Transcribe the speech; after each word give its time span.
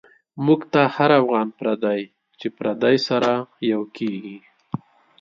موږ 0.45 0.61
ته 0.73 0.81
هر 0.95 1.11
افغان 1.21 1.47
پردی، 1.57 2.01
چی 2.39 2.47
پردی 2.57 2.97
سره 3.07 3.33
یو 3.71 3.81
کیږی 3.95 4.37